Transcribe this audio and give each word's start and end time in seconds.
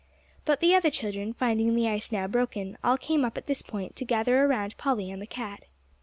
But 0.45 0.61
the 0.61 0.73
other 0.73 0.89
children, 0.89 1.31
finding 1.31 1.75
the 1.75 1.87
ice 1.87 2.11
now 2.11 2.25
broken, 2.27 2.75
all 2.83 2.97
came 2.97 3.23
up 3.23 3.37
at 3.37 3.45
this 3.45 3.61
point, 3.61 3.95
to 3.97 4.03
gather 4.03 4.43
around 4.43 4.75
Polly 4.75 5.11
and 5.11 5.21
the 5.21 5.27
cat. 5.27 5.65